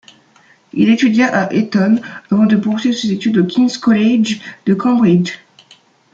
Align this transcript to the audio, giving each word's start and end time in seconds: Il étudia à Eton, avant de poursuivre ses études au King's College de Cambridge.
Il 0.73 0.89
étudia 0.89 1.27
à 1.31 1.53
Eton, 1.53 2.01
avant 2.31 2.47
de 2.47 2.55
poursuivre 2.55 2.95
ses 2.97 3.11
études 3.11 3.37
au 3.37 3.45
King's 3.45 3.77
College 3.77 4.41
de 4.65 4.73
Cambridge. 4.73 5.33